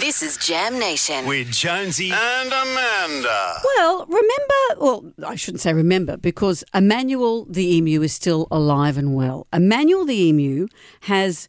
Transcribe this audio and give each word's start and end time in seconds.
This 0.00 0.22
is 0.22 0.38
Jam 0.38 0.78
Nation. 0.78 1.26
with 1.26 1.52
Jonesy 1.52 2.10
and 2.10 2.48
Amanda. 2.48 3.54
Well, 3.76 4.06
remember, 4.06 4.80
well, 4.80 5.12
I 5.26 5.34
shouldn't 5.36 5.60
say 5.60 5.74
remember, 5.74 6.16
because 6.16 6.64
Emmanuel 6.74 7.44
the 7.44 7.76
emu 7.76 8.00
is 8.02 8.12
still 8.14 8.48
alive 8.50 8.96
and 8.96 9.14
well. 9.14 9.46
Emmanuel 9.52 10.06
the 10.06 10.18
emu 10.18 10.68
has 11.02 11.48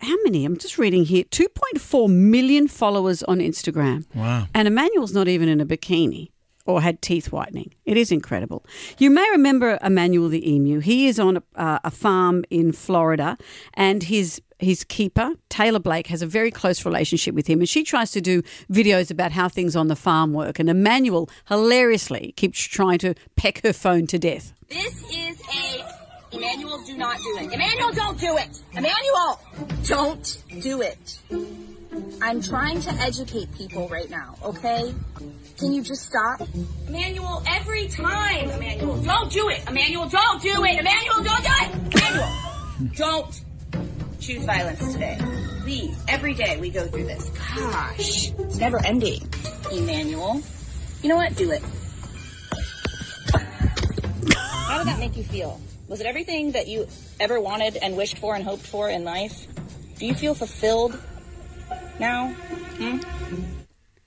how 0.00 0.14
many? 0.22 0.44
I'm 0.44 0.56
just 0.56 0.78
reading 0.78 1.06
here 1.06 1.24
2.4 1.24 2.08
million 2.08 2.68
followers 2.68 3.24
on 3.24 3.38
Instagram. 3.38 4.04
Wow. 4.14 4.46
And 4.54 4.68
Emmanuel's 4.68 5.12
not 5.12 5.26
even 5.26 5.48
in 5.48 5.60
a 5.60 5.66
bikini 5.66 6.30
or 6.66 6.80
had 6.80 7.02
teeth 7.02 7.32
whitening. 7.32 7.74
It 7.84 7.96
is 7.96 8.12
incredible. 8.12 8.64
You 8.98 9.10
may 9.10 9.28
remember 9.32 9.76
Emmanuel 9.82 10.28
the 10.28 10.48
emu. 10.48 10.78
He 10.78 11.08
is 11.08 11.18
on 11.18 11.38
a, 11.38 11.42
uh, 11.56 11.78
a 11.82 11.90
farm 11.90 12.44
in 12.48 12.70
Florida, 12.72 13.36
and 13.74 14.04
his 14.04 14.40
his 14.58 14.84
keeper 14.84 15.34
Taylor 15.48 15.78
Blake 15.78 16.08
has 16.08 16.22
a 16.22 16.26
very 16.26 16.50
close 16.50 16.84
relationship 16.84 17.34
with 17.34 17.46
him, 17.46 17.60
and 17.60 17.68
she 17.68 17.84
tries 17.84 18.10
to 18.12 18.20
do 18.20 18.42
videos 18.70 19.10
about 19.10 19.32
how 19.32 19.48
things 19.48 19.76
on 19.76 19.88
the 19.88 19.96
farm 19.96 20.32
work. 20.32 20.58
And 20.58 20.68
Emmanuel 20.68 21.28
hilariously 21.48 22.34
keeps 22.36 22.60
trying 22.60 22.98
to 22.98 23.14
peck 23.36 23.62
her 23.62 23.72
phone 23.72 24.06
to 24.08 24.18
death. 24.18 24.52
This 24.68 25.02
is 25.12 25.40
a 25.40 25.84
Emmanuel, 26.30 26.82
do 26.84 26.96
not 26.96 27.16
do 27.18 27.38
it. 27.38 27.52
Emmanuel, 27.52 27.92
don't 27.92 28.20
do 28.20 28.36
it. 28.36 28.60
Emmanuel, 28.72 29.40
don't 29.84 30.42
do 30.60 30.82
it. 30.82 31.18
I'm 32.20 32.42
trying 32.42 32.80
to 32.82 32.90
educate 33.00 33.50
people 33.54 33.88
right 33.88 34.10
now, 34.10 34.36
okay? 34.44 34.94
Can 35.58 35.72
you 35.72 35.82
just 35.82 36.02
stop? 36.02 36.42
Emmanuel, 36.86 37.42
every 37.48 37.88
time. 37.88 38.50
Emmanuel, 38.50 38.98
don't 38.98 39.32
do 39.32 39.48
it. 39.48 39.66
Emmanuel, 39.68 40.08
don't 40.08 40.42
do 40.42 40.64
it. 40.64 40.78
Emmanuel, 40.78 41.22
don't 41.22 41.44
do 41.44 41.50
it. 41.62 41.94
Emmanuel, 41.94 42.28
don't 42.94 43.40
choose 44.28 44.44
violence 44.44 44.92
today. 44.92 45.18
Please, 45.62 45.96
every 46.06 46.34
day 46.34 46.58
we 46.60 46.68
go 46.68 46.86
through 46.86 47.04
this. 47.04 47.30
Gosh, 47.56 48.30
it's 48.30 48.58
never 48.58 48.78
ending. 48.84 49.26
Emmanuel, 49.72 50.42
you 51.02 51.08
know 51.08 51.16
what? 51.16 51.34
Do 51.34 51.50
it. 51.50 51.62
How 54.34 54.78
did 54.78 54.88
that 54.88 54.98
make 54.98 55.16
you 55.16 55.24
feel? 55.24 55.58
Was 55.88 56.00
it 56.00 56.06
everything 56.06 56.52
that 56.52 56.68
you 56.68 56.86
ever 57.18 57.40
wanted 57.40 57.78
and 57.78 57.96
wished 57.96 58.18
for 58.18 58.34
and 58.34 58.44
hoped 58.44 58.66
for 58.66 58.90
in 58.90 59.02
life? 59.02 59.46
Do 59.98 60.04
you 60.04 60.12
feel 60.12 60.34
fulfilled 60.34 61.00
now? 61.98 62.28
Hmm? 62.28 62.98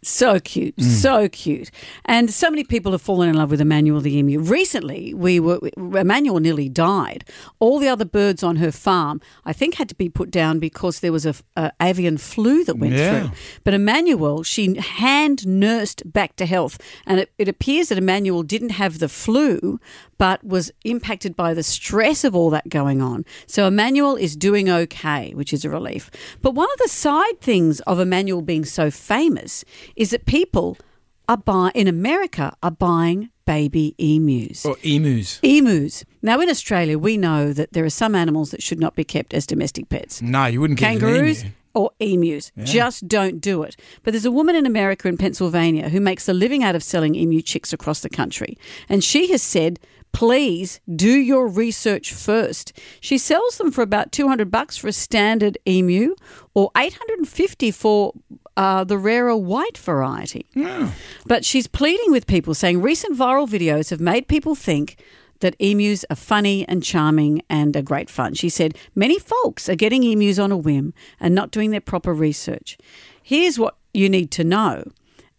So 0.03 0.39
cute, 0.39 0.75
mm. 0.77 0.83
so 0.83 1.29
cute. 1.29 1.69
And 2.05 2.31
so 2.33 2.49
many 2.49 2.63
people 2.63 2.91
have 2.91 3.03
fallen 3.03 3.29
in 3.29 3.35
love 3.35 3.51
with 3.51 3.61
Emmanuel 3.61 4.01
the 4.01 4.17
emu. 4.17 4.39
Recently, 4.39 5.13
we 5.13 5.39
were 5.39 5.59
Emmanuel 5.77 6.39
nearly 6.39 6.69
died. 6.69 7.23
All 7.59 7.77
the 7.77 7.87
other 7.87 8.05
birds 8.05 8.41
on 8.41 8.55
her 8.55 8.71
farm, 8.71 9.21
I 9.45 9.53
think, 9.53 9.75
had 9.75 9.87
to 9.89 9.95
be 9.95 10.09
put 10.09 10.31
down 10.31 10.57
because 10.57 11.01
there 11.01 11.11
was 11.11 11.27
a, 11.27 11.35
a 11.55 11.71
avian 11.79 12.17
flu 12.17 12.63
that 12.63 12.77
went 12.77 12.93
Yeah. 12.95 13.27
through. 13.27 13.31
But 13.63 13.75
Emmanuel, 13.75 14.41
she 14.41 14.75
hand 14.77 15.45
nursed 15.47 16.01
back 16.11 16.35
to 16.37 16.47
health, 16.47 16.79
and 17.05 17.19
it, 17.19 17.31
it 17.37 17.47
appears 17.47 17.89
that 17.89 17.99
Emmanuel 17.99 18.41
didn't 18.41 18.69
have 18.69 18.97
the 18.97 19.09
flu, 19.09 19.79
but 20.17 20.43
was 20.43 20.71
impacted 20.83 21.35
by 21.35 21.53
the 21.53 21.63
stress 21.63 22.23
of 22.23 22.35
all 22.35 22.49
that 22.49 22.69
going 22.69 23.01
on. 23.03 23.23
So 23.45 23.67
Emmanuel 23.67 24.15
is 24.15 24.35
doing 24.35 24.67
okay, 24.69 25.31
which 25.35 25.53
is 25.53 25.63
a 25.63 25.69
relief. 25.69 26.09
But 26.41 26.55
one 26.55 26.69
of 26.71 26.77
the 26.79 26.89
side 26.89 27.39
things 27.41 27.81
of 27.81 27.99
Emmanuel 27.99 28.41
being 28.41 28.65
so 28.65 28.89
famous 28.89 29.63
is 29.95 30.11
that 30.11 30.25
people 30.25 30.77
are 31.27 31.37
buy 31.37 31.71
in 31.73 31.87
America 31.87 32.53
are 32.61 32.71
buying 32.71 33.29
baby 33.45 33.95
emus. 33.97 34.65
Or 34.65 34.77
emus. 34.83 35.39
Emus. 35.43 36.03
Now 36.21 36.39
in 36.39 36.49
Australia, 36.49 36.97
we 36.97 37.17
know 37.17 37.53
that 37.53 37.73
there 37.73 37.85
are 37.85 37.89
some 37.89 38.15
animals 38.15 38.51
that 38.51 38.61
should 38.61 38.79
not 38.79 38.95
be 38.95 39.03
kept 39.03 39.33
as 39.33 39.45
domestic 39.45 39.89
pets 39.89 40.21
No, 40.21 40.45
you 40.45 40.61
wouldn't 40.61 40.79
kangaroos 40.79 41.43
or 41.73 41.91
emus. 41.99 42.51
Just 42.63 43.07
don't 43.07 43.39
do 43.39 43.63
it. 43.63 43.75
But 44.03 44.11
there's 44.11 44.25
a 44.25 44.31
woman 44.31 44.55
in 44.55 44.65
America 44.65 45.07
in 45.07 45.17
Pennsylvania 45.17 45.89
who 45.89 46.01
makes 46.01 46.27
a 46.27 46.33
living 46.33 46.63
out 46.63 46.75
of 46.75 46.83
selling 46.83 47.15
emu 47.15 47.41
chicks 47.41 47.71
across 47.71 48.01
the 48.01 48.09
country. 48.09 48.57
And 48.89 49.03
she 49.03 49.31
has 49.31 49.41
said, 49.41 49.79
please 50.11 50.81
do 50.93 51.09
your 51.09 51.47
research 51.47 52.13
first. 52.13 52.73
She 52.99 53.17
sells 53.17 53.57
them 53.57 53.71
for 53.71 53.81
about 53.81 54.11
200 54.11 54.51
bucks 54.51 54.75
for 54.75 54.87
a 54.87 54.93
standard 54.93 55.57
emu 55.65 56.15
or 56.53 56.71
850 56.75 57.71
for 57.71 58.13
uh, 58.61 58.83
the 58.83 58.97
rarer 58.97 59.35
white 59.35 59.77
variety. 59.77 60.45
But 61.25 61.43
she's 61.43 61.65
pleading 61.65 62.11
with 62.11 62.27
people 62.27 62.53
saying 62.53 62.79
recent 62.79 63.17
viral 63.17 63.49
videos 63.49 63.89
have 63.89 63.99
made 63.99 64.27
people 64.27 64.53
think 64.53 64.97
that 65.39 65.55
emus 65.57 66.05
are 66.11 66.15
funny 66.15 66.67
and 66.67 66.83
charming 66.83 67.41
and 67.49 67.75
are 67.75 67.81
great 67.81 68.07
fun. 68.07 68.35
She 68.35 68.49
said 68.49 68.77
many 68.93 69.17
folks 69.17 69.67
are 69.67 69.75
getting 69.75 70.03
emus 70.03 70.37
on 70.37 70.51
a 70.51 70.57
whim 70.57 70.93
and 71.19 71.33
not 71.33 71.49
doing 71.49 71.71
their 71.71 71.81
proper 71.81 72.13
research. 72.13 72.77
Here's 73.23 73.57
what 73.57 73.77
you 73.95 74.07
need 74.09 74.29
to 74.31 74.43
know. 74.43 74.91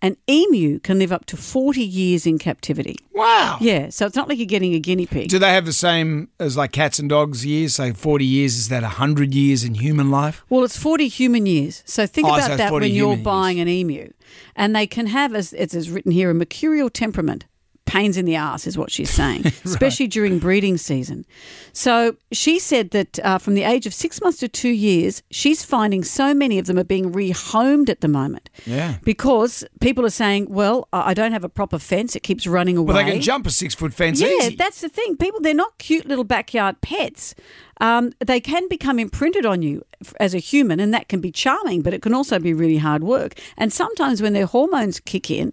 An 0.04 0.16
emu 0.28 0.80
can 0.80 0.98
live 0.98 1.12
up 1.12 1.26
to 1.26 1.36
40 1.36 1.80
years 1.80 2.26
in 2.26 2.36
captivity. 2.38 2.96
Wow. 3.14 3.58
Yeah, 3.60 3.88
so 3.90 4.04
it's 4.04 4.16
not 4.16 4.28
like 4.28 4.36
you're 4.38 4.46
getting 4.46 4.74
a 4.74 4.80
guinea 4.80 5.06
pig. 5.06 5.28
Do 5.28 5.38
they 5.38 5.50
have 5.52 5.64
the 5.64 5.72
same 5.72 6.28
as 6.40 6.56
like 6.56 6.72
cats 6.72 6.98
and 6.98 7.08
dogs 7.08 7.46
years? 7.46 7.76
Say 7.76 7.92
40 7.92 8.24
years, 8.24 8.56
is 8.56 8.68
that 8.68 8.82
100 8.82 9.32
years 9.32 9.62
in 9.62 9.74
human 9.74 10.10
life? 10.10 10.44
Well, 10.50 10.64
it's 10.64 10.76
40 10.76 11.06
human 11.06 11.46
years. 11.46 11.84
So 11.86 12.04
think 12.06 12.26
Oh, 12.26 12.34
about 12.34 12.50
so 12.50 12.56
that 12.56 12.72
when 12.72 12.90
you're 12.90 13.16
buying 13.16 13.60
an 13.60 13.68
emu. 13.68 14.12
And 14.56 14.74
they 14.74 14.88
can 14.88 15.06
have, 15.06 15.34
as 15.36 15.52
it 15.52 15.72
is 15.72 15.88
written 15.88 16.10
here, 16.10 16.30
a 16.30 16.34
mercurial 16.34 16.90
temperament. 16.90 17.44
Pains 17.84 18.16
in 18.16 18.24
the 18.24 18.36
ass 18.36 18.66
is 18.66 18.78
what 18.78 18.90
she's 18.90 19.10
saying, 19.20 19.44
especially 19.64 20.06
during 20.06 20.38
breeding 20.38 20.78
season. 20.78 21.26
So 21.72 22.16
she 22.32 22.58
said 22.58 22.90
that 22.92 23.18
uh, 23.20 23.38
from 23.38 23.54
the 23.54 23.64
age 23.64 23.86
of 23.86 23.92
six 23.94 24.20
months 24.22 24.38
to 24.38 24.48
two 24.48 24.70
years, 24.70 25.22
she's 25.30 25.62
finding 25.64 26.02
so 26.04 26.32
many 26.32 26.58
of 26.58 26.66
them 26.66 26.78
are 26.78 26.84
being 26.84 27.12
rehomed 27.12 27.88
at 27.88 28.00
the 28.00 28.08
moment. 28.08 28.48
Yeah. 28.66 28.96
Because 29.02 29.64
people 29.80 30.06
are 30.06 30.10
saying, 30.10 30.46
well, 30.48 30.88
I 30.92 31.12
don't 31.12 31.32
have 31.32 31.44
a 31.44 31.48
proper 31.48 31.78
fence. 31.78 32.16
It 32.16 32.22
keeps 32.22 32.46
running 32.46 32.76
away. 32.76 32.94
Well, 32.94 33.04
they 33.04 33.12
can 33.12 33.20
jump 33.20 33.46
a 33.46 33.50
six 33.50 33.74
foot 33.74 33.92
fence 33.92 34.20
Yeah, 34.20 34.28
easy. 34.28 34.56
that's 34.56 34.80
the 34.80 34.88
thing. 34.88 35.16
People, 35.16 35.40
they're 35.40 35.52
not 35.54 35.76
cute 35.78 36.06
little 36.06 36.24
backyard 36.24 36.80
pets. 36.80 37.34
Um, 37.80 38.12
they 38.20 38.40
can 38.40 38.68
become 38.68 38.98
imprinted 38.98 39.44
on 39.44 39.62
you 39.62 39.84
as 40.20 40.34
a 40.34 40.38
human, 40.38 40.80
and 40.80 40.92
that 40.94 41.08
can 41.08 41.20
be 41.20 41.30
charming, 41.30 41.82
but 41.82 41.94
it 41.94 42.02
can 42.02 42.14
also 42.14 42.38
be 42.38 42.52
really 42.54 42.78
hard 42.78 43.04
work. 43.04 43.34
And 43.56 43.72
sometimes 43.72 44.22
when 44.22 44.32
their 44.32 44.46
hormones 44.46 45.00
kick 45.00 45.30
in, 45.30 45.52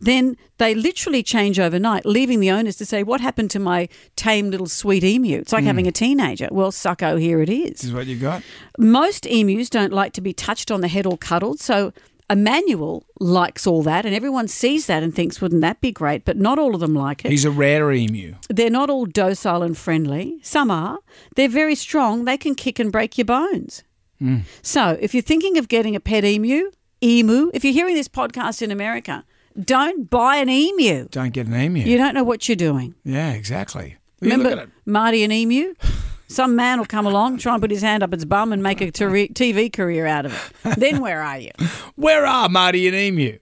then 0.00 0.36
they 0.58 0.74
literally 0.74 1.22
change 1.22 1.58
overnight, 1.58 2.06
leaving 2.06 2.40
the 2.40 2.50
owners 2.50 2.76
to 2.76 2.86
say, 2.86 3.02
What 3.02 3.20
happened 3.20 3.50
to 3.52 3.58
my 3.58 3.88
tame 4.14 4.50
little 4.50 4.66
sweet 4.66 5.04
emu? 5.04 5.38
It's 5.38 5.52
like 5.52 5.62
hmm. 5.62 5.68
having 5.68 5.86
a 5.86 5.92
teenager. 5.92 6.48
Well, 6.50 6.72
sucko, 6.72 7.20
here 7.20 7.40
it 7.40 7.48
is. 7.48 7.80
This 7.80 7.84
is 7.84 7.92
what 7.92 8.06
you 8.06 8.16
got. 8.16 8.42
Most 8.78 9.26
emus 9.26 9.70
don't 9.70 9.92
like 9.92 10.12
to 10.14 10.20
be 10.20 10.32
touched 10.32 10.70
on 10.70 10.80
the 10.80 10.88
head 10.88 11.06
or 11.06 11.16
cuddled, 11.18 11.60
so 11.60 11.92
Emmanuel 12.28 13.06
likes 13.20 13.66
all 13.66 13.82
that, 13.84 14.04
and 14.04 14.14
everyone 14.14 14.48
sees 14.48 14.86
that 14.86 15.02
and 15.02 15.14
thinks, 15.14 15.40
wouldn't 15.40 15.60
that 15.60 15.80
be 15.80 15.92
great? 15.92 16.24
But 16.24 16.36
not 16.36 16.58
all 16.58 16.74
of 16.74 16.80
them 16.80 16.94
like 16.94 17.24
it. 17.24 17.30
He's 17.30 17.44
a 17.44 17.50
rare 17.50 17.92
emu. 17.92 18.34
They're 18.48 18.70
not 18.70 18.90
all 18.90 19.06
docile 19.06 19.62
and 19.62 19.78
friendly. 19.78 20.38
Some 20.42 20.70
are. 20.70 20.98
They're 21.36 21.48
very 21.48 21.76
strong. 21.76 22.24
They 22.24 22.36
can 22.36 22.54
kick 22.54 22.78
and 22.80 22.90
break 22.90 23.16
your 23.16 23.26
bones. 23.26 23.84
Hmm. 24.18 24.38
So, 24.62 24.98
if 25.00 25.14
you're 25.14 25.22
thinking 25.22 25.56
of 25.58 25.68
getting 25.68 25.94
a 25.94 26.00
pet 26.00 26.24
emu, 26.24 26.70
emu, 27.02 27.50
if 27.54 27.64
you're 27.64 27.72
hearing 27.74 27.94
this 27.94 28.08
podcast 28.08 28.60
in 28.62 28.70
America, 28.72 29.24
don't 29.60 30.10
buy 30.10 30.36
an 30.36 30.48
emu. 30.48 31.06
Don't 31.10 31.32
get 31.32 31.46
an 31.46 31.54
emu. 31.54 31.80
You 31.80 31.96
don't 31.96 32.14
know 32.14 32.24
what 32.24 32.48
you're 32.48 32.56
doing. 32.56 32.94
yeah, 33.04 33.32
exactly. 33.32 33.96
Well, 34.20 34.30
you 34.30 34.36
look 34.38 34.50
Remember. 34.50 34.72
Marty 34.86 35.22
and 35.22 35.32
emu? 35.32 35.74
Some 36.28 36.56
man 36.56 36.78
will 36.78 36.86
come 36.86 37.06
along, 37.06 37.38
try 37.38 37.54
and 37.54 37.62
put 37.62 37.70
his 37.70 37.82
hand 37.82 38.02
up 38.02 38.12
its 38.12 38.24
bum 38.24 38.52
and 38.52 38.62
make 38.62 38.80
a 38.80 38.90
TV 38.90 39.72
career 39.72 40.06
out 40.06 40.26
of 40.26 40.52
it. 40.64 40.76
Then 40.78 41.00
where 41.00 41.22
are 41.22 41.38
you? 41.38 41.52
Where 41.96 42.26
are 42.26 42.48
Marty 42.48 42.86
and 42.88 42.96
Emu? 42.96 43.38